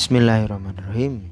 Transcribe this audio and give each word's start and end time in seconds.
Bismillahirrahmanirrahim. 0.00 1.28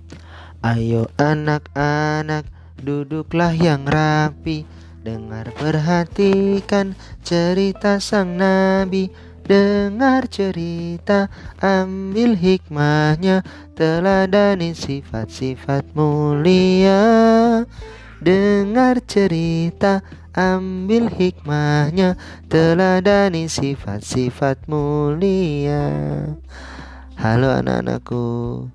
Ayo 0.60 1.08
anak-anak 1.16 2.44
duduklah 2.76 3.56
yang 3.56 3.88
rapi. 3.88 4.68
Dengar 5.00 5.48
perhatikan 5.56 6.92
cerita 7.24 7.96
sang 7.96 8.36
nabi. 8.36 9.08
Dengar 9.48 10.28
cerita 10.28 11.32
ambil 11.64 12.36
hikmahnya. 12.36 13.40
Teladani 13.72 14.76
sifat-sifat 14.76 15.96
mulia. 15.96 17.64
Dengar 18.20 19.00
cerita 19.08 20.04
ambil 20.36 21.08
hikmahnya. 21.08 22.20
Teladani 22.52 23.48
sifat-sifat 23.48 24.68
mulia 24.68 25.88
Halo 27.18 27.50
anak-anakku. 27.50 28.70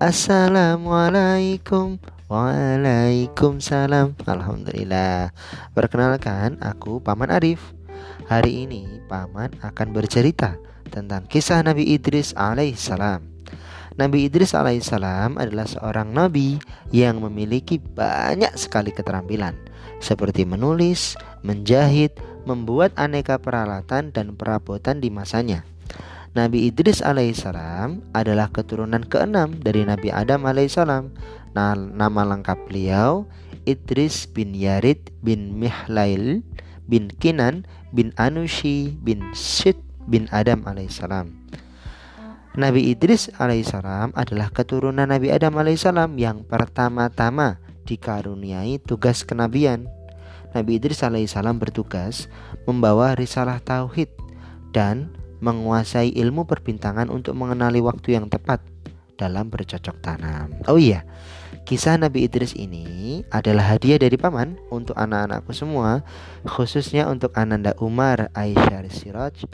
Assalamualaikum. 0.00 2.00
Waalaikumsalam. 2.24 4.16
Alhamdulillah. 4.24 5.28
Perkenalkan 5.76 6.56
aku 6.64 7.04
Paman 7.04 7.28
Arif. 7.28 7.60
Hari 8.32 8.64
ini 8.64 8.88
Paman 9.12 9.52
akan 9.60 9.92
bercerita 9.92 10.56
Tentang 10.88 11.28
kisah 11.28 11.60
Nabi 11.60 11.92
Idris 11.92 12.32
alaihissalam. 12.32 13.28
Nabi 14.00 14.24
Idris 14.24 14.56
alaihissalam 14.56 15.36
adalah 15.36 15.68
seorang 15.68 16.16
nabi 16.16 16.56
yang 16.96 17.20
memiliki 17.20 17.76
banyak 17.76 18.56
sekali 18.56 18.88
keterampilan 18.88 19.52
seperti 20.00 20.48
menulis, 20.48 21.20
menjahit, 21.44 22.16
membuat 22.48 22.96
aneka 22.96 23.36
peralatan 23.36 24.16
dan 24.16 24.32
perabotan 24.32 25.04
di 25.04 25.12
masanya. 25.12 25.68
Nabi 26.32 26.72
Idris 26.72 27.04
alaihissalam 27.04 28.16
adalah 28.16 28.48
keturunan 28.48 29.04
keenam 29.04 29.52
dari 29.60 29.84
Nabi 29.84 30.08
Adam 30.08 30.48
alaihissalam. 30.48 31.12
Nah, 31.52 31.76
nama 31.76 32.24
lengkap 32.24 32.72
beliau 32.72 33.28
Idris 33.68 34.24
bin 34.32 34.56
Yarid 34.56 35.12
bin 35.20 35.60
Mihlail 35.60 36.40
bin 36.88 37.12
Kinan 37.20 37.68
bin 37.92 38.16
Anushi 38.16 38.96
bin 39.04 39.20
Syed 39.36 39.76
bin 40.08 40.24
Adam 40.32 40.64
alaihissalam. 40.64 41.28
Nabi 42.56 42.96
Idris 42.96 43.28
alaihissalam 43.36 44.16
adalah 44.16 44.48
keturunan 44.48 45.12
Nabi 45.12 45.28
Adam 45.28 45.52
alaihissalam 45.60 46.16
yang 46.16 46.48
pertama-tama 46.48 47.60
dikaruniai 47.84 48.80
tugas 48.80 49.20
kenabian. 49.28 49.84
Nabi 50.56 50.80
Idris 50.80 51.04
alaihissalam 51.04 51.60
bertugas 51.60 52.32
membawa 52.64 53.12
risalah 53.20 53.60
tauhid 53.60 54.08
dan 54.72 55.12
menguasai 55.42 56.14
ilmu 56.14 56.46
perbintangan 56.46 57.10
untuk 57.10 57.34
mengenali 57.34 57.82
waktu 57.82 58.14
yang 58.14 58.30
tepat 58.30 58.62
dalam 59.18 59.50
bercocok 59.50 59.98
tanam. 59.98 60.54
Oh 60.70 60.78
iya, 60.78 61.02
kisah 61.66 61.98
Nabi 61.98 62.30
Idris 62.30 62.54
ini 62.54 63.20
adalah 63.28 63.74
hadiah 63.74 63.98
dari 63.98 64.14
paman 64.14 64.56
untuk 64.70 64.94
anak-anakku 64.94 65.50
semua, 65.50 66.06
khususnya 66.46 67.10
untuk 67.10 67.34
Ananda 67.34 67.74
Umar 67.82 68.30
Aisyah 68.38 68.86
Siraj, 68.88 69.44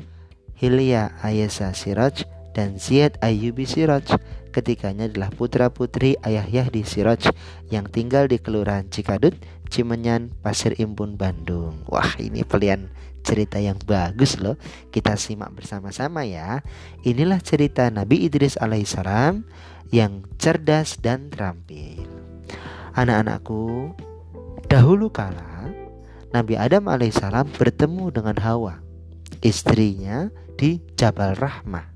Hilya 0.55 1.16
Ayesa 1.25 1.72
Siraj, 1.72 2.28
dan 2.53 2.77
Ziyad 2.77 3.16
Ayubi 3.25 3.64
Siraj. 3.64 4.19
Ketiganya 4.48 5.06
adalah 5.06 5.31
putra-putri 5.31 6.19
ayah 6.25 6.42
Yahdi 6.42 6.83
Siraj 6.83 7.31
yang 7.70 7.86
tinggal 7.86 8.27
di 8.27 8.42
Kelurahan 8.42 8.89
Cikadut, 8.91 9.36
Cimenyan, 9.69 10.34
Pasir 10.42 10.75
Impun, 10.81 11.14
Bandung. 11.14 11.84
Wah, 11.86 12.16
ini 12.19 12.42
pilihan 12.42 12.91
cerita 13.28 13.60
yang 13.60 13.76
bagus 13.84 14.40
loh. 14.40 14.56
Kita 14.88 15.20
simak 15.20 15.52
bersama-sama 15.52 16.24
ya. 16.24 16.64
Inilah 17.04 17.44
cerita 17.44 17.92
Nabi 17.92 18.24
Idris 18.24 18.56
alaihissalam 18.56 19.44
yang 19.92 20.24
cerdas 20.40 20.96
dan 20.96 21.28
terampil. 21.28 22.08
Anak-anakku, 22.97 23.92
dahulu 24.72 25.12
kala 25.12 25.69
Nabi 26.32 26.56
Adam 26.56 26.88
alaihissalam 26.88 27.53
bertemu 27.56 28.08
dengan 28.08 28.36
Hawa, 28.41 28.80
istrinya 29.44 30.32
di 30.56 30.80
Jabal 30.97 31.36
Rahmah. 31.36 31.88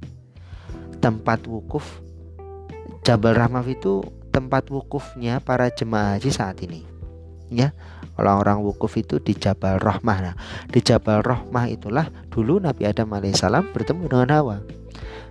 Tempat 1.01 1.49
wukuf 1.49 2.05
Jabal 3.03 3.35
Rahmah 3.35 3.67
itu 3.67 4.07
tempat 4.31 4.71
wukufnya 4.71 5.43
para 5.43 5.69
jemaah 5.69 6.17
haji 6.17 6.31
saat 6.31 6.63
ini. 6.63 6.87
Ya, 7.53 7.77
orang-orang 8.17 8.61
wukuf 8.61 8.99
itu 9.01 9.19
di 9.19 9.33
Jabal 9.37 9.81
Rohmah. 9.81 10.19
Nah, 10.21 10.35
di 10.69 10.81
Jabal 10.85 11.25
Rohmah 11.25 11.69
itulah 11.69 12.09
dulu 12.29 12.61
Nabi 12.61 12.89
Adam 12.89 13.13
alaihissalam 13.13 13.73
bertemu 13.73 14.09
dengan 14.09 14.29
Hawa. 14.33 14.57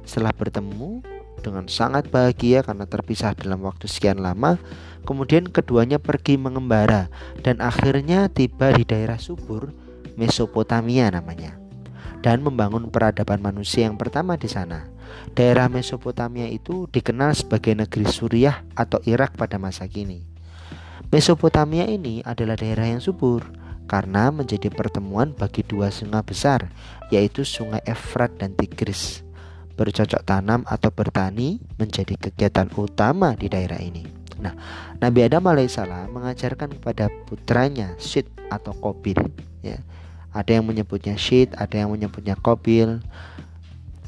Setelah 0.05 0.33
bertemu 0.33 1.05
dengan 1.41 1.65
sangat 1.65 2.09
bahagia 2.09 2.61
karena 2.61 2.85
terpisah 2.85 3.33
dalam 3.33 3.65
waktu 3.65 3.89
sekian 3.89 4.21
lama, 4.21 4.61
kemudian 5.05 5.49
keduanya 5.49 5.97
pergi 5.97 6.37
mengembara 6.37 7.09
dan 7.41 7.61
akhirnya 7.61 8.29
tiba 8.29 8.73
di 8.73 8.85
daerah 8.85 9.17
subur 9.17 9.73
Mesopotamia 10.15 11.09
namanya 11.09 11.57
dan 12.21 12.45
membangun 12.45 12.93
peradaban 12.93 13.41
manusia 13.41 13.89
yang 13.89 13.97
pertama 13.97 14.37
di 14.37 14.45
sana. 14.45 14.85
Daerah 15.33 15.67
Mesopotamia 15.67 16.47
itu 16.47 16.87
dikenal 16.87 17.35
sebagai 17.35 17.75
negeri 17.75 18.07
Suriah 18.07 18.63
atau 18.77 19.01
Irak 19.03 19.35
pada 19.35 19.57
masa 19.57 19.89
kini. 19.89 20.30
Mesopotamia 21.11 21.91
ini 21.91 22.23
adalah 22.23 22.55
daerah 22.55 22.87
yang 22.87 23.03
subur 23.03 23.43
karena 23.83 24.31
menjadi 24.31 24.71
pertemuan 24.71 25.35
bagi 25.35 25.59
dua 25.59 25.91
sungai 25.91 26.23
besar, 26.23 26.71
yaitu 27.11 27.43
Sungai 27.43 27.83
Efrat 27.83 28.31
dan 28.39 28.55
Tigris. 28.55 29.19
Bercocok 29.75 30.23
tanam 30.23 30.63
atau 30.63 30.87
bertani 30.87 31.59
menjadi 31.75 32.15
kegiatan 32.15 32.71
utama 32.79 33.35
di 33.35 33.51
daerah 33.51 33.83
ini. 33.83 34.07
Nah, 34.39 34.55
Nabi 35.03 35.27
Adam 35.27 35.51
alaihissalam 35.51 36.15
mengajarkan 36.15 36.79
kepada 36.79 37.11
putranya 37.27 37.91
Syed 37.99 38.31
atau 38.47 38.71
Kobil. 38.71 39.19
Ya, 39.59 39.83
ada 40.31 40.47
yang 40.55 40.63
menyebutnya 40.63 41.19
Syed, 41.19 41.51
ada 41.59 41.75
yang 41.75 41.91
menyebutnya 41.91 42.39
Kobil. 42.39 43.03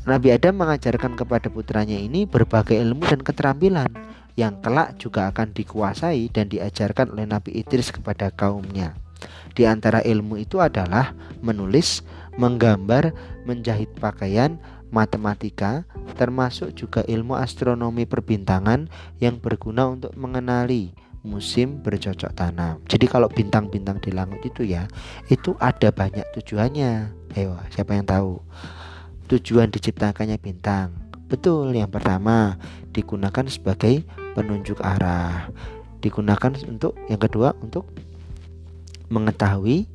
Nabi 0.07 0.31
Adam 0.31 0.55
mengajarkan 0.55 1.19
kepada 1.19 1.51
putranya 1.51 1.99
ini 1.99 2.23
berbagai 2.23 2.79
ilmu 2.79 3.03
dan 3.11 3.19
keterampilan 3.19 3.91
yang 4.33 4.59
kelak 4.61 4.97
juga 4.97 5.29
akan 5.29 5.53
dikuasai 5.53 6.29
dan 6.33 6.49
diajarkan 6.49 7.13
oleh 7.13 7.29
Nabi 7.29 7.61
Idris 7.61 7.93
kepada 7.93 8.33
kaumnya. 8.33 8.97
Di 9.53 9.69
antara 9.69 10.01
ilmu 10.01 10.41
itu 10.41 10.57
adalah 10.57 11.13
menulis, 11.45 12.01
menggambar, 12.35 13.13
menjahit 13.45 13.93
pakaian, 14.01 14.57
matematika, 14.89 15.85
termasuk 16.17 16.73
juga 16.73 17.05
ilmu 17.05 17.37
astronomi 17.37 18.09
perbintangan 18.09 18.89
yang 19.21 19.37
berguna 19.37 19.89
untuk 19.93 20.13
mengenali 20.17 20.93
musim 21.23 21.79
bercocok 21.79 22.35
tanam. 22.35 22.83
Jadi 22.85 23.05
kalau 23.07 23.31
bintang-bintang 23.31 23.97
di 24.03 24.11
langit 24.11 24.43
itu 24.43 24.67
ya, 24.67 24.89
itu 25.31 25.55
ada 25.61 25.89
banyak 25.89 26.25
tujuannya. 26.35 26.91
Ayo, 27.33 27.57
siapa 27.71 27.95
yang 27.95 28.05
tahu? 28.05 28.43
Tujuan 29.31 29.71
diciptakannya 29.71 30.35
bintang. 30.37 30.93
Betul, 31.31 31.73
yang 31.73 31.89
pertama 31.89 32.59
digunakan 32.93 33.47
sebagai 33.49 34.05
penunjuk 34.33 34.81
arah. 34.83 35.49
Digunakan 36.03 36.51
untuk 36.67 36.99
yang 37.07 37.21
kedua 37.21 37.55
untuk 37.63 37.87
mengetahui 39.07 39.87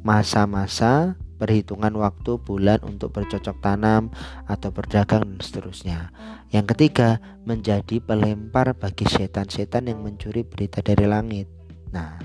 masa-masa 0.00 1.20
perhitungan 1.40 1.92
waktu 1.96 2.36
bulan 2.36 2.84
untuk 2.84 3.16
bercocok 3.16 3.56
tanam 3.64 4.12
atau 4.44 4.68
berdagang 4.68 5.24
dan 5.24 5.40
seterusnya. 5.40 6.12
Yang 6.52 6.76
ketiga, 6.76 7.20
menjadi 7.48 8.00
pelempar 8.04 8.76
bagi 8.76 9.08
setan-setan 9.08 9.88
yang 9.88 10.04
mencuri 10.04 10.44
berita 10.44 10.84
dari 10.84 11.08
langit. 11.08 11.48
Nah, 11.96 12.20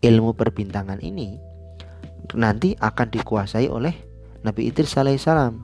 ilmu 0.00 0.32
perbintangan 0.32 1.04
ini 1.04 1.36
nanti 2.34 2.74
akan 2.74 3.08
dikuasai 3.12 3.70
oleh 3.70 3.94
Nabi 4.42 4.72
Idris 4.72 4.96
alaihissalam. 4.96 5.60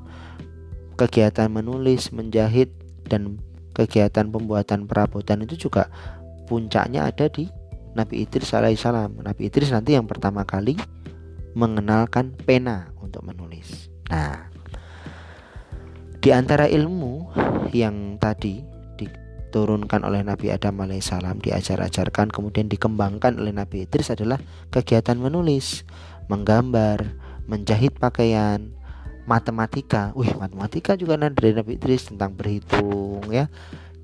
Kegiatan 1.01 1.49
menulis, 1.49 2.13
menjahit 2.13 2.71
dan 3.09 3.41
kegiatan 3.73 4.29
pembuatan 4.29 4.85
perabotan 4.87 5.45
itu 5.45 5.69
juga 5.69 5.89
puncaknya 6.47 7.09
ada 7.09 7.29
di 7.29 7.49
Nabi 7.93 8.25
Idris 8.25 8.53
alaihissalam. 8.57 9.21
Nabi 9.21 9.49
Idris 9.49 9.73
nanti 9.73 9.97
yang 9.97 10.09
pertama 10.09 10.45
kali 10.49 10.77
mengenalkan 11.53 12.33
pena 12.33 12.93
untuk 13.01 13.25
menulis. 13.25 13.93
Nah, 14.09 14.49
di 16.23 16.31
antara 16.33 16.65
ilmu 16.69 17.29
yang 17.77 18.17
tadi 18.17 18.65
diturunkan 18.97 20.01
oleh 20.09 20.25
Nabi 20.25 20.49
Adam 20.49 20.81
alaihissalam, 20.81 21.45
diajar-ajarkan, 21.45 22.33
kemudian 22.33 22.73
dikembangkan 22.73 23.37
oleh 23.37 23.53
Nabi 23.53 23.85
Idris 23.85 24.09
adalah 24.09 24.41
kegiatan 24.73 25.21
menulis, 25.21 25.85
menggambar, 26.33 27.05
menjahit 27.45 27.93
pakaian, 28.01 28.73
matematika. 29.25 30.11
Wih, 30.19 30.35
matematika 30.35 30.99
juga 30.99 31.15
dari 31.19 31.55
Nabi 31.55 31.79
Idris 31.79 32.11
tentang 32.11 32.35
berhitung 32.35 33.23
ya. 33.31 33.47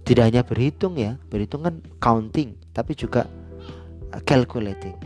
Tidak 0.07 0.25
hanya 0.25 0.41
berhitung 0.41 0.97
ya, 0.97 1.21
berhitung 1.29 1.69
kan 1.69 1.85
counting, 2.01 2.57
tapi 2.73 2.97
juga 2.97 3.29
uh, 4.15 4.23
calculating. 4.25 4.97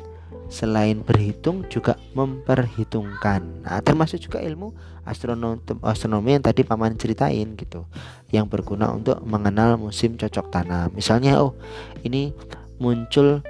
selain 0.53 1.01
berhitung 1.01 1.65
juga 1.73 1.97
memperhitungkan. 2.13 3.65
Nah, 3.65 3.81
termasuk 3.81 4.21
juga 4.21 4.45
ilmu 4.45 4.77
astronomi, 5.09 5.65
astronomi 5.81 6.37
yang 6.37 6.45
tadi 6.45 6.61
paman 6.61 7.01
ceritain 7.01 7.57
gitu, 7.57 7.89
yang 8.29 8.45
berguna 8.45 8.93
untuk 8.93 9.17
mengenal 9.25 9.81
musim 9.81 10.21
cocok 10.21 10.53
tanam. 10.53 10.93
Misalnya, 10.93 11.41
oh 11.41 11.57
ini 12.05 12.37
muncul 12.77 13.41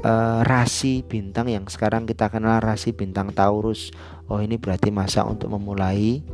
uh, 0.00 0.40
rasi 0.46 1.04
bintang 1.04 1.52
yang 1.52 1.68
sekarang 1.68 2.08
kita 2.08 2.32
kenal 2.32 2.58
rasi 2.64 2.96
bintang 2.96 3.36
Taurus. 3.36 3.92
Oh 4.32 4.40
ini 4.40 4.56
berarti 4.56 4.88
masa 4.88 5.28
untuk 5.28 5.52
memulai 5.52 6.24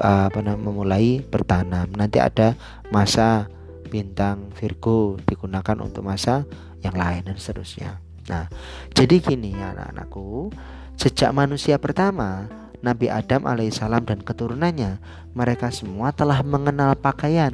uh, 0.00 0.32
apa 0.32 0.40
namanya 0.40 0.64
memulai 0.64 1.20
bertanam. 1.20 1.92
Nanti 1.92 2.16
ada 2.22 2.56
masa 2.88 3.52
bintang 3.88 4.52
Virgo 4.56 5.20
digunakan 5.24 5.76
untuk 5.80 6.04
masa 6.04 6.48
yang 6.84 6.94
lain 6.94 7.26
dan 7.28 7.36
seterusnya. 7.36 8.00
Nah, 8.28 8.44
jadi 8.92 9.24
gini 9.24 9.56
ya 9.56 9.72
anak-anakku, 9.72 10.52
sejak 11.00 11.32
manusia 11.32 11.80
pertama, 11.80 12.44
Nabi 12.84 13.08
Adam 13.08 13.48
alaihissalam 13.48 14.04
dan 14.04 14.20
keturunannya, 14.20 15.00
mereka 15.32 15.72
semua 15.72 16.12
telah 16.12 16.44
mengenal 16.44 16.94
pakaian 16.94 17.50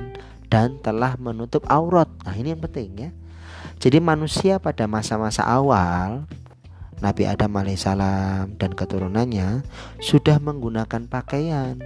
dan 0.51 0.77
telah 0.83 1.15
menutup 1.17 1.63
aurat. 1.71 2.11
Nah, 2.27 2.35
ini 2.35 2.53
yang 2.53 2.63
penting 2.63 2.91
ya. 2.99 3.11
Jadi 3.79 3.99
manusia 4.01 4.57
pada 4.59 4.89
masa-masa 4.89 5.45
awal 5.45 6.25
Nabi 7.05 7.29
Adam 7.29 7.53
alaihissalam 7.59 8.57
dan 8.57 8.71
keturunannya 8.73 9.67
sudah 10.01 10.41
menggunakan 10.41 11.05
pakaian, 11.11 11.77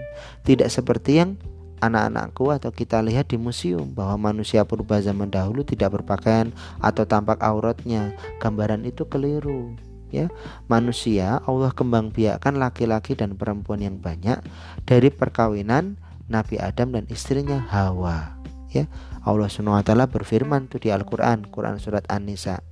tidak 0.47 0.71
seperti 0.71 1.19
yang 1.19 1.41
anak-anakku 1.83 2.51
atau 2.51 2.71
kita 2.75 3.03
lihat 3.03 3.31
di 3.31 3.39
museum 3.39 3.87
bahwa 3.95 4.31
manusia 4.31 4.67
purba 4.67 4.99
zaman 5.03 5.31
dahulu 5.31 5.63
tidak 5.63 5.99
berpakaian 5.99 6.51
atau 6.83 7.07
tampak 7.07 7.39
auratnya. 7.43 8.15
Gambaran 8.43 8.87
itu 8.87 9.07
keliru. 9.07 9.75
Ya, 10.09 10.33
manusia 10.73 11.45
Allah 11.45 11.69
kembang 11.69 12.09
biakkan 12.09 12.57
laki-laki 12.57 13.13
dan 13.13 13.37
perempuan 13.37 13.85
yang 13.85 14.01
banyak 14.01 14.41
dari 14.89 15.13
perkawinan 15.13 16.01
Nabi 16.33 16.57
Adam 16.57 16.97
dan 16.97 17.05
istrinya 17.13 17.61
Hawa. 17.69 18.41
Ya, 18.73 18.89
Allah 19.25 19.51
SWT 19.51 19.91
berfirman 20.11 20.71
tuh 20.71 20.83
di 20.83 20.95
Al-Qur'an, 20.95 21.47
Quran 21.49 21.79
surat 21.81 22.07
An-Nisa. 22.07 22.63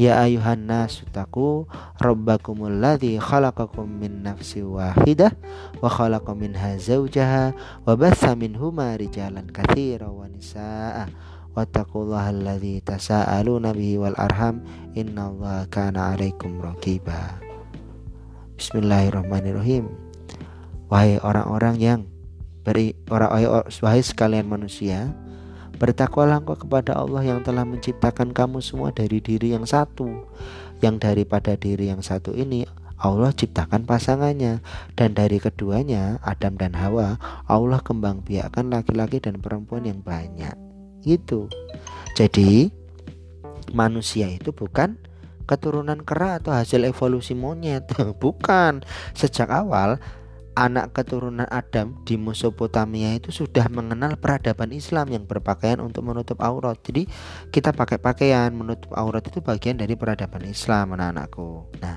Ya 0.00 0.16
ayuhan 0.16 0.64
nasu 0.64 1.04
taku 1.12 1.68
rabbakumul 2.00 2.80
ladzi 2.80 3.20
khalaqakum 3.20 3.84
min 3.84 4.24
nafsi 4.24 4.64
wahidah 4.64 5.28
wa 5.84 5.92
khalaqa 5.92 6.32
minha 6.32 6.80
zawjaha 6.80 7.52
wa 7.84 7.92
batha 8.00 8.32
minhuma 8.32 8.96
rijalan 8.96 9.44
katsira 9.52 10.08
wa 10.08 10.24
nisaa 10.24 11.04
wattaqullaha 11.52 12.32
alladzi 12.32 12.80
tasaaluna 12.80 13.76
bihi 13.76 14.00
wal 14.00 14.16
arham 14.16 14.64
innallaha 14.96 15.68
kana 15.68 16.16
'alaikum 16.16 16.64
raqiba. 16.64 17.36
Bismillahirrahmanirrahim. 18.56 19.84
Wahai 20.88 21.20
orang-orang 21.20 21.76
yang 21.76 22.00
beri 22.64 22.96
orang 23.12 23.36
wahai 23.84 24.00
sekalian 24.00 24.48
manusia 24.48 25.12
Bertakwalah 25.80 26.44
engkau 26.44 26.60
kepada 26.60 26.92
Allah 26.92 27.24
yang 27.24 27.40
telah 27.40 27.64
menciptakan 27.64 28.36
kamu 28.36 28.60
semua 28.60 28.92
dari 28.92 29.24
diri 29.24 29.56
yang 29.56 29.64
satu. 29.64 30.28
Yang 30.84 31.08
daripada 31.08 31.56
diri 31.56 31.88
yang 31.88 32.04
satu 32.04 32.36
ini 32.36 32.68
Allah 33.00 33.32
ciptakan 33.32 33.88
pasangannya. 33.88 34.60
Dan 34.92 35.16
dari 35.16 35.40
keduanya 35.40 36.20
Adam 36.20 36.60
dan 36.60 36.76
Hawa 36.76 37.16
Allah 37.48 37.80
kembang 37.80 38.20
biakkan 38.20 38.68
laki-laki 38.68 39.24
dan 39.24 39.40
perempuan 39.40 39.88
yang 39.88 40.04
banyak. 40.04 40.52
Gitu. 41.00 41.48
Jadi 42.12 42.68
manusia 43.72 44.28
itu 44.28 44.52
bukan 44.52 45.00
keturunan 45.48 46.04
kera 46.04 46.38
atau 46.38 46.52
hasil 46.52 46.84
evolusi 46.84 47.32
monyet. 47.32 47.88
Bukan. 48.22 48.86
Sejak 49.16 49.50
awal 49.50 49.98
anak 50.60 50.92
keturunan 50.92 51.48
Adam 51.48 51.96
di 52.04 52.20
Mesopotamia 52.20 53.16
itu 53.16 53.32
sudah 53.32 53.64
mengenal 53.72 54.20
peradaban 54.20 54.76
Islam 54.76 55.08
yang 55.08 55.24
berpakaian 55.24 55.80
untuk 55.80 56.04
menutup 56.04 56.36
aurat. 56.44 56.76
Jadi 56.84 57.08
kita 57.48 57.72
pakai 57.72 57.96
pakaian 57.96 58.52
menutup 58.52 58.92
aurat 58.92 59.24
itu 59.24 59.40
bagian 59.40 59.80
dari 59.80 59.96
peradaban 59.96 60.44
Islam 60.44 60.92
anak-anakku. 60.92 61.80
Nah, 61.80 61.96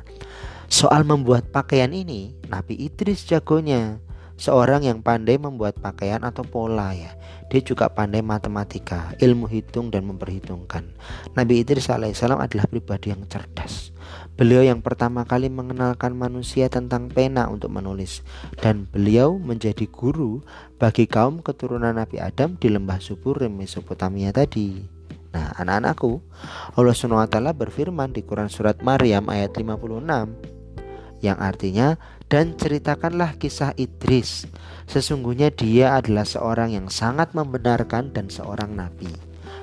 soal 0.71 1.04
membuat 1.04 1.51
pakaian 1.51 1.92
ini 1.92 2.31
Nabi 2.48 2.80
Idris 2.88 3.27
jagonya 3.27 4.00
seorang 4.38 4.85
yang 4.85 5.00
pandai 5.06 5.38
membuat 5.38 5.77
pakaian 5.80 6.21
atau 6.25 6.44
pola 6.45 6.94
ya. 6.94 7.13
Dia 7.53 7.62
juga 7.62 7.91
pandai 7.91 8.25
matematika, 8.25 9.13
ilmu 9.21 9.45
hitung 9.45 9.94
dan 9.94 10.09
memperhitungkan. 10.09 10.89
Nabi 11.38 11.62
Idris 11.62 11.91
alaihissalam 11.91 12.41
adalah 12.41 12.65
pribadi 12.65 13.13
yang 13.13 13.30
cerdas. 13.30 13.94
Beliau 14.33 14.65
yang 14.65 14.81
pertama 14.81 15.21
kali 15.30 15.45
mengenalkan 15.53 16.18
manusia 16.18 16.65
tentang 16.65 17.06
pena 17.13 17.45
untuk 17.53 17.69
menulis 17.69 18.25
dan 18.57 18.89
beliau 18.89 19.38
menjadi 19.38 19.85
guru 19.85 20.41
bagi 20.81 21.06
kaum 21.06 21.45
keturunan 21.45 21.94
Nabi 21.94 22.18
Adam 22.18 22.57
di 22.57 22.74
lembah 22.74 22.97
subur 22.97 23.38
Mesopotamia 23.45 24.33
tadi. 24.33 24.81
Nah, 25.33 25.53
anak-anakku, 25.57 26.21
Allah 26.77 26.94
SWT 26.94 27.38
berfirman 27.57 28.13
di 28.13 28.21
Quran 28.25 28.50
surat 28.50 28.81
Maryam 28.85 29.30
ayat 29.30 29.53
56 29.57 30.62
yang 31.24 31.39
artinya 31.39 31.95
dan 32.33 32.57
ceritakanlah 32.57 33.38
kisah 33.38 33.77
Idris. 33.77 34.50
Sesungguhnya 34.89 35.53
dia 35.53 36.01
adalah 36.01 36.25
seorang 36.25 36.74
yang 36.74 36.89
sangat 36.89 37.38
membenarkan 37.38 38.09
dan 38.09 38.33
seorang 38.33 38.74
nabi. 38.74 39.06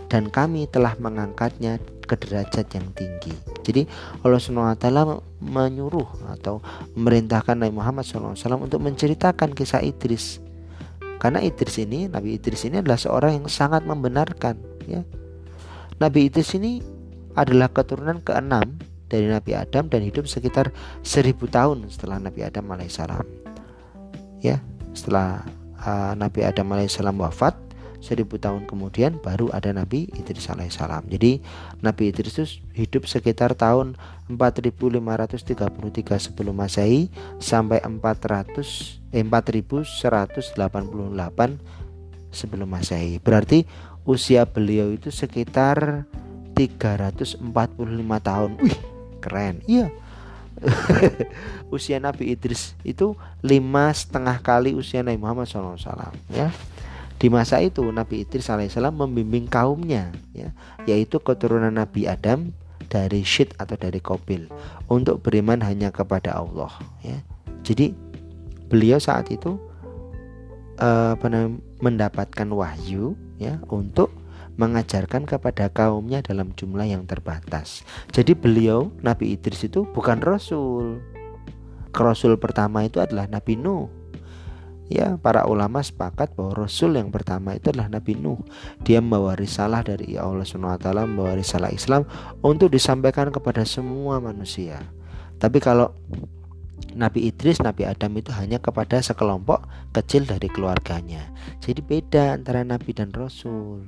Dan 0.07 0.31
kami 0.31 0.71
telah 0.71 0.95
mengangkatnya 1.03 1.83
ke 2.07 2.15
derajat 2.15 2.71
yang 2.71 2.87
tinggi. 2.95 3.35
Jadi 3.67 3.91
Allah 4.23 4.39
SWT 4.39 4.87
menyuruh 5.43 6.31
atau 6.31 6.63
memerintahkan 6.95 7.59
Nabi 7.59 7.75
Muhammad 7.75 8.07
SAW 8.07 8.35
untuk 8.63 8.83
menceritakan 8.83 9.51
kisah 9.51 9.83
Idris. 9.83 10.39
Karena 11.23 11.43
Idris 11.43 11.79
ini, 11.79 12.07
Nabi 12.07 12.39
Idris 12.39 12.67
ini 12.67 12.83
adalah 12.83 12.99
seorang 12.99 13.43
yang 13.43 13.47
sangat 13.51 13.83
membenarkan. 13.87 14.59
Ya. 14.87 15.03
Nabi 16.03 16.27
Idris 16.27 16.55
ini 16.59 16.83
adalah 17.39 17.71
keturunan 17.71 18.19
keenam 18.23 18.79
dari 19.11 19.27
Nabi 19.27 19.59
Adam 19.59 19.91
dan 19.91 20.07
hidup 20.07 20.31
sekitar 20.31 20.71
seribu 21.03 21.51
tahun 21.51 21.91
setelah 21.91 22.23
Nabi 22.23 22.47
Adam 22.47 22.71
alaihissalam. 22.71 23.27
Ya, 24.41 24.63
setelah 24.95 25.43
uh, 25.83 26.15
Nabi 26.15 26.47
Adam 26.47 26.71
alaihissalam 26.71 27.19
wafat, 27.19 27.59
seribu 28.01 28.41
tahun 28.41 28.65
kemudian 28.65 29.21
baru 29.21 29.53
ada 29.53 29.71
Nabi 29.77 30.09
Idris 30.17 30.49
alaihissalam. 30.49 31.05
Jadi 31.13 31.45
Nabi 31.85 32.09
Idris 32.15 32.41
itu 32.41 32.47
hidup 32.73 33.05
sekitar 33.05 33.53
tahun 33.53 33.99
4533 34.33 35.53
sebelum 36.17 36.57
Masehi 36.57 37.13
sampai 37.39 37.85
400 37.85 39.03
eh, 39.13 39.27
4188 39.27 40.57
sebelum 42.33 42.69
Masehi. 42.71 43.21
Berarti 43.21 43.69
usia 44.09 44.49
beliau 44.49 44.89
itu 44.95 45.13
sekitar 45.13 46.09
345 46.57 47.45
tahun. 48.25 48.51
Wih, 48.61 48.79
keren. 49.21 49.61
Iya. 49.69 49.93
Usia 51.75 51.97
Nabi 52.03 52.35
Idris 52.35 52.77
itu 52.85 53.17
lima 53.41 53.89
setengah 53.95 54.43
kali 54.45 54.77
usia 54.77 55.01
Nabi 55.01 55.17
Muhammad 55.17 55.49
SAW 55.49 55.79
ya. 56.29 56.53
Di 57.21 57.29
masa 57.29 57.61
itu 57.61 57.85
Nabi 57.89 58.25
Idris 58.25 58.49
alaihissalam 58.49 58.97
membimbing 58.97 59.49
kaumnya 59.49 60.13
ya 60.33 60.53
yaitu 60.85 61.21
keturunan 61.21 61.73
Nabi 61.73 62.09
Adam 62.09 62.53
dari 62.91 63.23
Syed 63.23 63.55
atau 63.57 63.79
dari 63.79 64.03
Kobil 64.03 64.51
untuk 64.91 65.23
beriman 65.23 65.63
hanya 65.63 65.95
kepada 65.95 66.37
Allah 66.37 66.73
ya. 67.01 67.21
Jadi 67.65 67.95
beliau 68.69 68.99
saat 68.99 69.31
itu 69.33 69.57
uh, 70.81 71.15
mendapatkan 71.81 72.49
wahyu 72.51 73.15
ya 73.41 73.61
untuk 73.73 74.20
mengajarkan 74.61 75.25
kepada 75.25 75.73
kaumnya 75.73 76.21
dalam 76.21 76.53
jumlah 76.53 76.85
yang 76.85 77.09
terbatas. 77.09 77.81
Jadi 78.13 78.37
beliau 78.37 78.93
Nabi 79.01 79.33
Idris 79.33 79.65
itu 79.65 79.89
bukan 79.89 80.21
rasul. 80.21 81.01
Rasul 81.97 82.37
pertama 82.37 82.85
itu 82.85 83.01
adalah 83.01 83.25
Nabi 83.25 83.57
Nuh. 83.57 83.89
Ya, 84.91 85.15
para 85.17 85.47
ulama 85.47 85.81
sepakat 85.81 86.35
bahwa 86.35 86.67
rasul 86.67 86.99
yang 86.99 87.15
pertama 87.15 87.55
itu 87.55 87.73
adalah 87.73 87.89
Nabi 87.89 88.19
Nuh. 88.19 88.43
Dia 88.85 89.01
membawa 89.01 89.39
risalah 89.39 89.87
dari 89.87 90.21
Allah 90.21 90.45
SWT, 90.45 90.85
membawa 91.09 91.39
risalah 91.39 91.71
Islam 91.73 92.05
untuk 92.45 92.69
disampaikan 92.75 93.33
kepada 93.33 93.65
semua 93.65 94.21
manusia. 94.21 94.83
Tapi 95.41 95.63
kalau 95.63 95.95
Nabi 96.91 97.31
Idris, 97.31 97.63
Nabi 97.63 97.87
Adam 97.87 98.19
itu 98.19 98.35
hanya 98.35 98.59
kepada 98.59 98.99
sekelompok 98.99 99.65
kecil 99.95 100.27
dari 100.27 100.51
keluarganya. 100.51 101.31
Jadi 101.63 101.81
beda 101.81 102.35
antara 102.35 102.67
Nabi 102.67 102.91
dan 102.91 103.15
Rasul. 103.15 103.87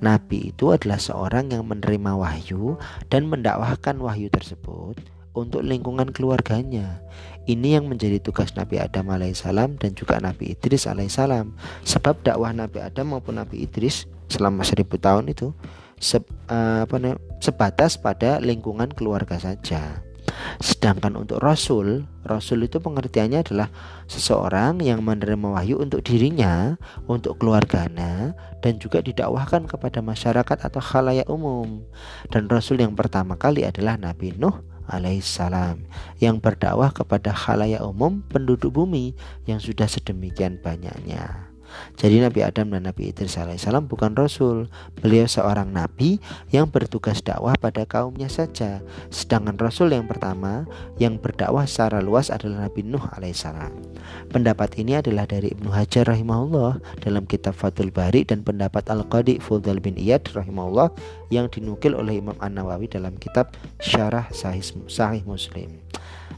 Nabi 0.00 0.54
itu 0.54 0.72
adalah 0.72 0.96
seorang 0.96 1.52
yang 1.52 1.68
menerima 1.68 2.16
wahyu 2.16 2.80
dan 3.12 3.28
mendakwahkan 3.28 4.00
wahyu 4.00 4.32
tersebut 4.32 4.96
untuk 5.36 5.62
lingkungan 5.62 6.10
keluarganya. 6.10 7.04
Ini 7.48 7.80
yang 7.80 7.90
menjadi 7.90 8.20
tugas 8.22 8.54
Nabi 8.54 8.78
Adam 8.78 9.10
alaihissalam 9.10 9.80
dan 9.80 9.96
juga 9.96 10.20
Nabi 10.22 10.54
Idris 10.54 10.86
alaihissalam. 10.86 11.56
Sebab 11.82 12.22
dakwah 12.22 12.54
Nabi 12.54 12.78
Adam 12.84 13.16
maupun 13.16 13.40
Nabi 13.40 13.64
Idris 13.64 14.06
selama 14.30 14.62
seribu 14.62 14.96
tahun 14.96 15.32
itu 15.32 15.50
se, 15.98 16.20
uh, 16.20 16.86
apa, 16.86 16.96
sebatas 17.42 17.98
pada 17.98 18.38
lingkungan 18.38 18.92
keluarga 18.92 19.36
saja. 19.36 20.04
Sedangkan 20.60 21.16
untuk 21.16 21.40
rasul, 21.40 22.04
rasul 22.20 22.68
itu 22.68 22.84
pengertiannya 22.84 23.40
adalah 23.40 23.72
seseorang 24.04 24.84
yang 24.84 25.00
menerima 25.00 25.56
wahyu 25.56 25.80
untuk 25.80 26.04
dirinya, 26.04 26.76
untuk 27.08 27.40
keluarganya, 27.40 28.36
dan 28.60 28.76
juga 28.76 29.00
didakwahkan 29.00 29.64
kepada 29.64 30.04
masyarakat 30.04 30.58
atau 30.60 30.80
khalayak 30.84 31.32
umum. 31.32 31.80
Dan 32.28 32.44
rasul 32.52 32.76
yang 32.76 32.92
pertama 32.92 33.40
kali 33.40 33.64
adalah 33.64 33.96
Nabi 33.96 34.36
Nuh 34.36 34.60
alaihissalam 34.90 35.86
yang 36.20 36.42
berdakwah 36.42 36.92
kepada 36.92 37.32
khalayak 37.32 37.80
umum 37.80 38.20
penduduk 38.28 38.74
bumi 38.74 39.16
yang 39.48 39.62
sudah 39.62 39.88
sedemikian 39.88 40.60
banyaknya. 40.60 41.49
Jadi 41.98 42.22
Nabi 42.22 42.40
Adam 42.44 42.72
dan 42.72 42.88
Nabi 42.88 43.12
Idris 43.12 43.36
alaihissalam 43.36 43.86
bukan 43.86 44.14
rasul. 44.16 44.70
Beliau 44.98 45.26
seorang 45.26 45.70
nabi 45.70 46.18
yang 46.50 46.68
bertugas 46.68 47.20
dakwah 47.20 47.54
pada 47.56 47.84
kaumnya 47.84 48.28
saja. 48.30 48.82
Sedangkan 49.08 49.56
rasul 49.58 49.92
yang 49.92 50.08
pertama 50.08 50.64
yang 50.96 51.16
berdakwah 51.16 51.64
secara 51.64 52.00
luas 52.00 52.28
adalah 52.28 52.68
Nabi 52.68 52.82
Nuh 52.86 53.04
alaihissalam. 53.16 53.72
Pendapat 54.30 54.78
ini 54.78 54.98
adalah 54.98 55.26
dari 55.26 55.52
Ibnu 55.52 55.70
Hajar 55.70 56.08
rahimahullah 56.10 57.02
dalam 57.02 57.26
kitab 57.26 57.54
Fathul 57.58 57.94
Bari 57.94 58.26
dan 58.26 58.42
pendapat 58.46 58.86
Al-Qadi 58.90 59.38
Fudhal 59.42 59.82
bin 59.82 59.98
Iyad 59.98 60.30
rahimahullah 60.32 60.90
yang 61.30 61.46
dinukil 61.50 61.94
oleh 61.94 62.18
Imam 62.18 62.36
An-Nawawi 62.42 62.90
dalam 62.90 63.14
kitab 63.18 63.54
Syarah 63.78 64.26
Sahih, 64.34 65.22
Muslim. 65.26 65.78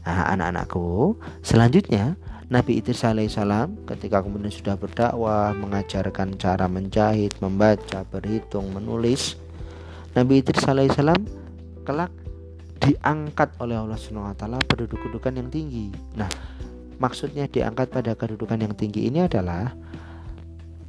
Nah, 0.03 0.35
anak-anakku, 0.35 1.15
selanjutnya 1.41 2.19
Nabi 2.51 2.83
Idris 2.83 3.07
alaihissalam 3.07 3.87
ketika 3.87 4.19
kemudian 4.19 4.51
sudah 4.51 4.75
berdakwah, 4.75 5.55
mengajarkan 5.55 6.35
cara 6.35 6.67
menjahit, 6.67 7.31
membaca, 7.39 8.03
berhitung, 8.07 8.71
menulis, 8.75 9.39
Nabi 10.13 10.43
Idris 10.43 10.67
alaihissalam 10.67 11.23
kelak 11.87 12.11
diangkat 12.83 13.55
oleh 13.63 13.79
Allah 13.79 13.95
Subhanahu 13.95 14.35
wa 14.35 14.37
taala 14.37 14.59
pada 14.59 14.83
kedudukan 14.83 15.33
yang 15.33 15.47
tinggi. 15.47 15.87
Nah, 16.19 16.27
maksudnya 16.99 17.47
diangkat 17.47 17.89
pada 17.95 18.11
kedudukan 18.13 18.59
yang 18.59 18.75
tinggi 18.75 19.07
ini 19.07 19.23
adalah 19.23 19.71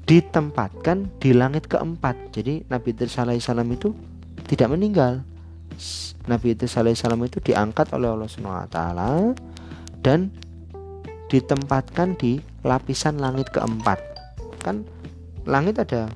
ditempatkan 0.05 1.23
di 1.23 1.33
langit 1.33 1.71
keempat. 1.71 2.35
Jadi 2.35 2.67
Nabi 2.69 2.93
Idris 2.93 3.17
alaihissalam 3.17 3.69
itu 3.73 3.95
tidak 4.45 4.75
meninggal. 4.75 5.25
Nabi 6.29 6.53
Idris 6.53 6.77
alaihissalam 6.77 7.19
itu 7.25 7.41
diangkat 7.41 7.95
oleh 7.95 8.11
Allah 8.11 8.29
Subhanahu 8.29 8.67
wa 8.67 8.71
taala 8.71 9.11
dan 10.05 10.29
ditempatkan 11.29 12.17
di 12.19 12.41
lapisan 12.65 13.21
langit 13.21 13.49
keempat. 13.53 14.01
Kan 14.61 14.85
langit 15.45 15.81
ada 15.81 16.09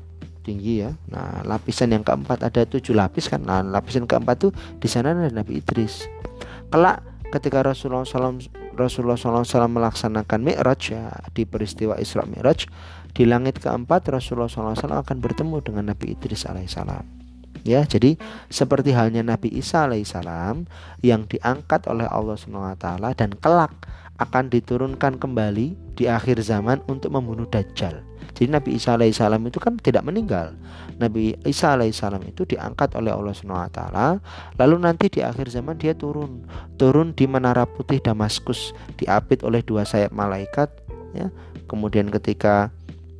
tinggi 0.42 0.84
ya. 0.84 0.96
Nah 1.12 1.44
lapisan 1.44 1.92
yang 1.92 2.04
keempat 2.04 2.40
ada 2.44 2.64
tujuh 2.64 2.96
lapis 2.96 3.28
kan. 3.28 3.44
Nah 3.44 3.60
lapisan 3.60 4.08
keempat 4.08 4.36
tuh 4.48 4.52
di 4.80 4.88
sana 4.88 5.12
ada 5.12 5.28
Nabi 5.28 5.60
Idris. 5.60 6.08
Kelak 6.72 7.04
ketika 7.28 7.60
Rasulullah 7.60 8.08
SAW 8.08 8.40
Rasulullah 8.78 9.18
SAW 9.18 9.44
melaksanakan 9.68 10.40
Mi'raj 10.40 10.82
ya 10.94 11.12
di 11.34 11.44
peristiwa 11.44 11.98
Isra 12.00 12.24
Mi'raj 12.24 12.70
di 13.12 13.26
langit 13.28 13.60
keempat 13.60 14.08
Rasulullah 14.08 14.48
SAW 14.48 14.78
akan 14.78 15.16
bertemu 15.18 15.60
dengan 15.60 15.92
Nabi 15.92 16.14
Idris 16.14 16.46
alaihissalam 16.46 17.27
ya 17.68 17.84
jadi 17.84 18.16
seperti 18.48 18.96
halnya 18.96 19.20
Nabi 19.20 19.52
Isa 19.52 19.84
alaihissalam 19.84 20.64
yang 21.04 21.28
diangkat 21.28 21.84
oleh 21.84 22.08
Allah 22.08 22.40
swt 22.40 22.84
dan 23.14 23.30
kelak 23.36 23.76
akan 24.18 24.50
diturunkan 24.50 25.20
kembali 25.20 25.94
di 25.94 26.10
akhir 26.10 26.42
zaman 26.42 26.82
untuk 26.90 27.14
membunuh 27.14 27.46
Dajjal. 27.46 28.02
Jadi 28.34 28.54
Nabi 28.54 28.78
Isa 28.78 28.94
alaihissalam 28.94 29.42
itu 29.46 29.58
kan 29.58 29.78
tidak 29.78 30.06
meninggal. 30.06 30.54
Nabi 30.98 31.38
Isa 31.46 31.74
alaihissalam 31.74 32.22
itu 32.26 32.46
diangkat 32.46 32.94
oleh 32.98 33.14
Allah 33.14 33.34
swt. 33.34 33.78
Lalu 34.58 34.76
nanti 34.78 35.06
di 35.10 35.22
akhir 35.22 35.50
zaman 35.50 35.78
dia 35.78 35.94
turun, 35.94 36.46
turun 36.78 37.14
di 37.14 37.26
menara 37.30 37.66
putih 37.66 38.02
Damaskus, 38.02 38.74
diapit 38.98 39.42
oleh 39.46 39.62
dua 39.62 39.86
sayap 39.86 40.10
malaikat. 40.10 40.70
Ya, 41.14 41.30
kemudian 41.66 42.10
ketika 42.10 42.70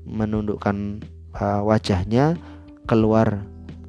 menundukkan 0.07 1.03
uh, 1.35 1.63
wajahnya 1.67 2.39
keluar 2.87 3.43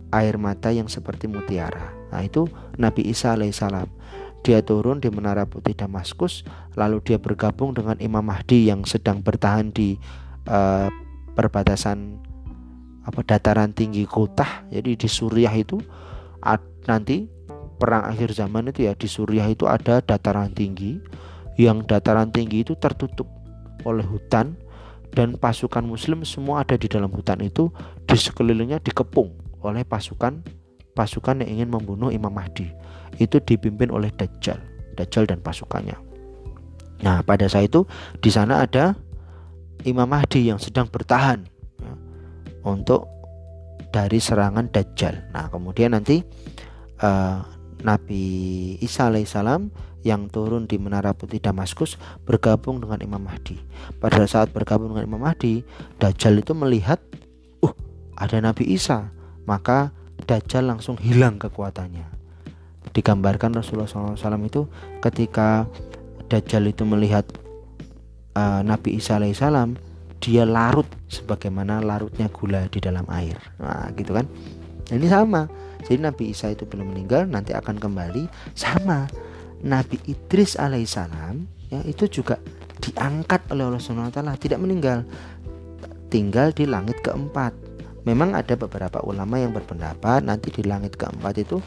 air 0.09 0.35
mata 0.41 0.73
yang 0.73 0.89
seperti 0.89 1.29
mutiara. 1.29 1.93
Nah 2.09 2.25
itu 2.25 2.49
Nabi 2.77 3.05
Isa 3.05 3.37
alaihissalam 3.37 3.89
dia 4.39 4.63
turun 4.63 5.03
di 5.03 5.11
Menara 5.11 5.43
Putih 5.43 5.75
Damaskus, 5.75 6.47
lalu 6.79 7.03
dia 7.03 7.19
bergabung 7.19 7.75
dengan 7.75 7.99
Imam 7.99 8.23
Mahdi 8.23 8.71
yang 8.71 8.87
sedang 8.87 9.19
bertahan 9.19 9.75
di 9.75 9.99
uh, 10.47 10.87
perbatasan 11.35 12.23
apa 13.03 13.19
dataran 13.27 13.75
tinggi 13.75 14.07
kota. 14.07 14.63
Jadi 14.71 14.95
di 14.95 15.07
Suriah 15.11 15.51
itu 15.51 15.83
ad, 16.39 16.63
nanti 16.87 17.27
perang 17.79 18.07
akhir 18.07 18.31
zaman 18.35 18.71
itu 18.71 18.87
ya 18.87 18.95
di 18.95 19.07
Suriah 19.11 19.47
itu 19.47 19.67
ada 19.67 19.99
dataran 19.99 20.55
tinggi 20.55 20.99
yang 21.59 21.83
dataran 21.83 22.31
tinggi 22.31 22.63
itu 22.63 22.79
tertutup 22.79 23.27
oleh 23.83 24.03
hutan 24.07 24.55
dan 25.11 25.35
pasukan 25.35 25.83
muslim 25.83 26.23
semua 26.23 26.63
ada 26.63 26.79
di 26.79 26.87
dalam 26.87 27.11
hutan 27.11 27.39
itu 27.43 27.71
di 28.07 28.15
sekelilingnya 28.15 28.83
dikepung 28.83 29.48
oleh 29.63 29.83
pasukan 29.83 30.43
pasukan 30.99 31.39
yang 31.43 31.49
ingin 31.63 31.69
membunuh 31.71 32.11
Imam 32.11 32.31
Mahdi 32.33 32.67
itu 33.23 33.39
dipimpin 33.39 33.87
oleh 33.87 34.11
Dajjal, 34.11 34.59
Dajjal 34.99 35.27
dan 35.31 35.39
pasukannya. 35.39 35.95
Nah, 36.99 37.23
pada 37.23 37.47
saat 37.47 37.71
itu 37.71 37.87
di 38.19 38.27
sana 38.27 38.67
ada 38.67 38.95
Imam 39.87 40.07
Mahdi 40.07 40.51
yang 40.51 40.59
sedang 40.59 40.91
bertahan 40.91 41.47
ya, 41.79 41.93
untuk 42.67 43.07
dari 43.95 44.19
serangan 44.19 44.67
Dajjal. 44.67 45.31
Nah, 45.31 45.47
kemudian 45.47 45.95
nanti 45.95 46.19
uh, 46.99 47.39
Nabi 47.79 48.75
Isa 48.83 49.07
alaihissalam 49.07 49.71
yang 50.03 50.27
turun 50.31 50.67
di 50.67 50.75
Menara 50.79 51.15
Putih 51.15 51.39
Damaskus 51.39 51.95
bergabung 52.27 52.83
dengan 52.83 52.99
Imam 52.99 53.23
Mahdi. 53.23 53.55
Pada 54.03 54.23
saat 54.27 54.51
bergabung 54.51 54.91
dengan 54.95 55.07
Imam 55.15 55.23
Mahdi, 55.23 55.63
Dajjal 55.99 56.43
itu 56.43 56.51
melihat, 56.51 56.99
uh, 57.63 57.75
ada 58.19 58.39
Nabi 58.43 58.67
Isa, 58.75 59.11
maka 59.49 59.89
Dajjal 60.29 60.69
langsung 60.69 60.93
hilang 61.01 61.41
kekuatannya. 61.41 62.05
Digambarkan 62.93 63.57
Rasulullah 63.57 63.89
SAW 63.89 64.45
itu 64.45 64.69
ketika 65.01 65.65
Dajjal 66.29 66.69
itu 66.69 66.85
melihat 66.85 67.25
uh, 68.37 68.61
Nabi 68.61 69.01
Isa 69.01 69.17
alaihissalam 69.17 69.73
dia 70.19 70.43
larut 70.45 70.85
sebagaimana 71.09 71.81
larutnya 71.81 72.29
gula 72.29 72.69
di 72.69 72.77
dalam 72.77 73.07
air. 73.09 73.39
Nah 73.57 73.89
gitu 73.97 74.13
kan? 74.13 74.29
Ini 74.93 75.07
sama. 75.09 75.47
Jadi 75.81 75.97
Nabi 75.97 76.35
Isa 76.35 76.51
itu 76.51 76.67
belum 76.67 76.93
meninggal 76.93 77.25
nanti 77.25 77.55
akan 77.55 77.79
kembali. 77.79 78.29
Sama. 78.53 79.09
Nabi 79.59 79.99
Idris 80.07 80.55
alaihissalam 80.55 81.43
ya 81.67 81.83
itu 81.83 82.07
juga 82.07 82.39
diangkat 82.79 83.51
oleh 83.51 83.67
Allah 83.67 83.81
SWT 83.81 84.19
tidak 84.39 84.59
meninggal. 84.59 85.03
Tinggal 86.11 86.51
di 86.55 86.63
langit 86.67 86.99
keempat 87.03 87.68
memang 88.03 88.35
ada 88.35 88.55
beberapa 88.55 89.03
ulama 89.03 89.39
yang 89.39 89.51
berpendapat 89.51 90.23
nanti 90.23 90.51
di 90.53 90.63
langit 90.67 90.95
keempat 90.95 91.35
itu 91.39 91.59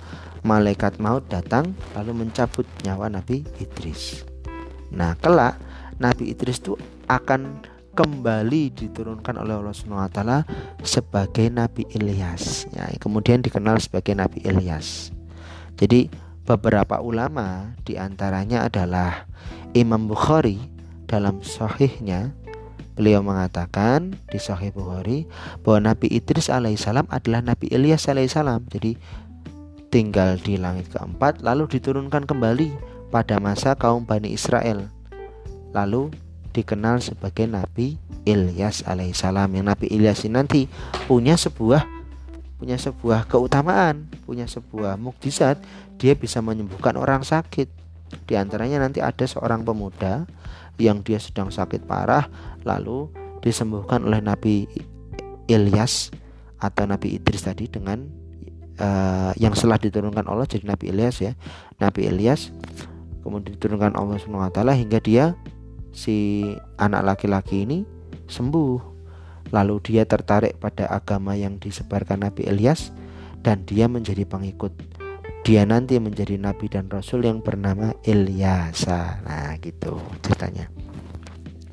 malaikat 0.47 0.99
maut 0.99 1.25
datang 1.29 1.77
lalu 1.97 2.25
mencabut 2.27 2.65
nyawa 2.85 3.09
Nabi 3.12 3.45
Idris. 3.61 4.25
Nah, 4.93 5.17
kelak 5.17 5.57
Nabi 5.97 6.33
Idris 6.33 6.61
itu 6.61 6.77
akan 7.09 7.65
kembali 7.93 8.73
diturunkan 8.73 9.37
oleh 9.37 9.61
Allah 9.61 9.77
SWT 9.77 10.21
sebagai 10.81 11.47
Nabi 11.53 11.85
Ilyas. 11.93 12.69
Ya, 12.73 12.89
kemudian 12.97 13.45
dikenal 13.45 13.81
sebagai 13.81 14.17
Nabi 14.17 14.41
Ilyas. 14.45 15.12
Jadi 15.77 16.09
beberapa 16.43 16.99
ulama 17.01 17.77
di 17.85 18.01
antaranya 18.01 18.67
adalah 18.67 19.29
Imam 19.77 20.09
Bukhari 20.09 20.59
dalam 21.09 21.45
sahihnya 21.45 22.33
beliau 22.92 23.25
mengatakan 23.25 24.16
di 24.28 24.38
Sahih 24.38 24.72
Bukhari 24.72 25.25
bahwa 25.64 25.92
Nabi 25.92 26.12
Idris 26.12 26.52
alaihissalam 26.52 27.08
adalah 27.08 27.40
Nabi 27.40 27.72
Ilyas 27.72 28.08
alaihissalam. 28.08 28.68
Jadi 28.68 28.96
tinggal 29.92 30.40
di 30.40 30.56
langit 30.56 30.88
keempat 30.92 31.44
lalu 31.44 31.68
diturunkan 31.68 32.25
kembali 32.25 32.72
pada 33.12 33.37
masa 33.40 33.76
kaum 33.76 34.04
Bani 34.04 34.32
Israel. 34.32 34.88
Lalu 35.72 36.12
dikenal 36.52 37.00
sebagai 37.00 37.49
Nabi 37.49 37.96
Ilyas 38.28 38.84
alaihissalam 38.84 39.52
yang 39.56 39.72
Nabi 39.72 39.88
Ilyas 39.88 40.25
ini 40.28 40.37
nanti 40.37 40.61
punya 41.08 41.37
sebuah 41.37 42.04
punya 42.61 42.78
sebuah 42.78 43.26
keutamaan 43.26 44.06
punya 44.22 44.49
sebuah 44.49 44.96
mukjizat. 44.96 45.61
Dia 46.00 46.16
bisa 46.16 46.40
menyembuhkan 46.40 46.96
orang 46.96 47.26
sakit. 47.26 47.68
Di 48.28 48.34
antaranya 48.37 48.80
nanti 48.80 49.00
ada 49.00 49.25
seorang 49.25 49.64
pemuda 49.64 50.28
yang 50.81 51.05
dia 51.05 51.21
sedang 51.21 51.52
sakit 51.52 51.85
parah 51.85 52.29
lalu 52.64 53.11
disembuhkan 53.43 54.07
oleh 54.07 54.23
Nabi 54.23 54.64
Ilyas 55.50 56.14
atau 56.62 56.87
Nabi 56.87 57.19
Idris 57.19 57.43
tadi 57.43 57.67
dengan 57.67 58.07
uh, 58.79 59.35
yang 59.35 59.52
setelah 59.52 59.83
diturunkan 59.83 60.25
Allah 60.31 60.47
jadi 60.47 60.64
Nabi 60.64 60.95
Ilyas 60.95 61.19
ya. 61.19 61.33
Nabi 61.83 62.07
Ilyas 62.07 62.55
kemudian 63.26 63.59
diturunkan 63.59 63.99
Allah 63.99 64.19
SWT 64.19 64.61
hingga 64.79 64.99
dia 65.02 65.25
si 65.91 66.49
anak 66.79 67.02
laki-laki 67.14 67.67
ini 67.67 67.83
sembuh. 68.31 68.95
Lalu 69.52 69.75
dia 69.85 70.09
tertarik 70.09 70.57
pada 70.57 70.88
agama 70.88 71.37
yang 71.37 71.61
disebarkan 71.61 72.25
Nabi 72.25 72.49
Ilyas 72.49 72.95
dan 73.45 73.67
dia 73.69 73.91
menjadi 73.91 74.25
pengikut 74.25 74.73
dia 75.42 75.66
nanti 75.66 75.99
menjadi 75.99 76.38
nabi 76.38 76.70
dan 76.70 76.87
rasul 76.87 77.26
yang 77.26 77.42
bernama 77.42 77.90
Ilyasa. 78.06 79.26
Nah, 79.26 79.58
gitu 79.58 79.99
ceritanya. 80.22 80.70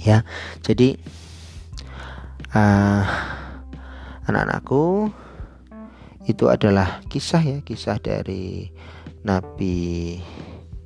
Ya. 0.02 0.26
Jadi 0.66 0.98
uh, 2.58 3.06
anak-anakku 4.26 5.14
itu 6.26 6.46
adalah 6.50 7.02
kisah 7.10 7.42
ya, 7.42 7.58
kisah 7.62 8.02
dari 8.02 8.70
Nabi 9.26 10.18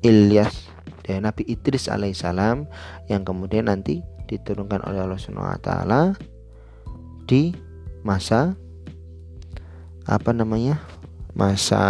Ilyas 0.04 0.72
dan 1.04 1.28
Nabi 1.28 1.48
Idris 1.48 1.88
alaihissalam 1.92 2.68
yang 3.12 3.24
kemudian 3.28 3.68
nanti 3.68 4.04
diturunkan 4.28 4.84
oleh 4.88 5.04
Allah 5.04 5.20
Subhanahu 5.20 5.52
wa 5.52 5.60
taala 5.60 6.02
di 7.28 7.56
masa 8.04 8.56
apa 10.08 10.36
namanya? 10.36 10.80
Masa 11.34 11.82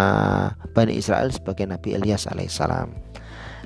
Bani 0.72 0.96
Israel 0.96 1.30
sebagai 1.32 1.68
Nabi 1.68 2.00
Ilyas 2.00 2.28
alaihissalam. 2.32 3.03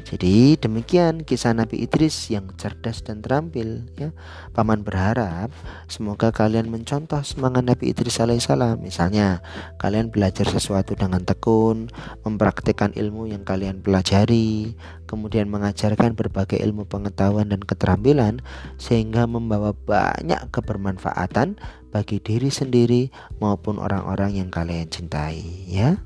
Jadi 0.08 0.56
demikian 0.56 1.28
kisah 1.28 1.52
Nabi 1.52 1.84
Idris 1.84 2.32
yang 2.32 2.48
cerdas 2.56 3.04
dan 3.04 3.20
terampil 3.20 3.92
ya. 4.00 4.16
Paman 4.56 4.80
berharap 4.88 5.52
semoga 5.92 6.32
kalian 6.32 6.72
mencontoh 6.72 7.20
semangat 7.28 7.68
Nabi 7.68 7.92
Idris 7.92 8.24
alaihissalam. 8.24 8.80
Misalnya 8.80 9.44
kalian 9.76 10.08
belajar 10.08 10.48
sesuatu 10.48 10.96
dengan 10.96 11.28
tekun, 11.28 11.92
mempraktikkan 12.24 12.96
ilmu 12.96 13.28
yang 13.28 13.44
kalian 13.44 13.84
pelajari, 13.84 14.80
kemudian 15.12 15.52
mengajarkan 15.52 16.16
berbagai 16.16 16.56
ilmu 16.56 16.88
pengetahuan 16.88 17.52
dan 17.52 17.60
keterampilan 17.60 18.40
sehingga 18.80 19.28
membawa 19.28 19.76
banyak 19.76 20.40
kebermanfaatan 20.56 21.60
bagi 21.92 22.24
diri 22.24 22.48
sendiri 22.48 23.12
maupun 23.44 23.76
orang-orang 23.76 24.40
yang 24.40 24.48
kalian 24.48 24.88
cintai 24.88 25.68
ya. 25.68 26.00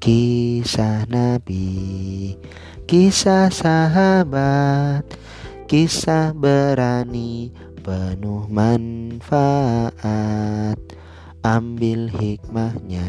Kisah 0.00 1.04
Nabi 1.12 2.32
Kisah 2.88 3.52
sahabat 3.52 5.04
Kisah 5.68 6.32
berani 6.32 7.52
Penuh 7.84 8.48
manfaat. 8.48 9.92
Ambil 11.44 12.08
hikmahnya 12.12 13.04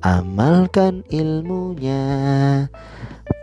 Amalkan 0.00 1.04
ilmunya. 1.12 2.64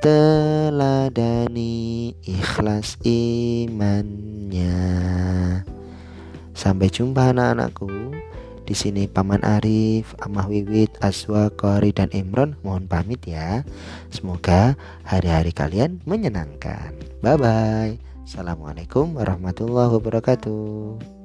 Teladani 0.02 1.78
ikhlas 2.26 2.98
imannya. 3.06 4.74
Sampai 6.58 6.90
jumpa 6.90 7.30
anak-anakku 7.30 8.17
di 8.68 8.76
sini 8.76 9.08
Paman 9.08 9.48
Arif, 9.48 10.12
Amah 10.20 10.52
Wiwit, 10.52 10.92
Aswa, 11.00 11.48
Kori, 11.48 11.96
dan 11.96 12.12
Imron 12.12 12.60
mohon 12.68 12.84
pamit 12.92 13.24
ya. 13.24 13.64
Semoga 14.12 14.76
hari-hari 15.08 15.56
kalian 15.56 16.04
menyenangkan. 16.04 16.92
Bye 17.24 17.40
bye. 17.40 17.96
Assalamualaikum 18.28 19.16
warahmatullahi 19.16 19.96
wabarakatuh. 19.96 21.17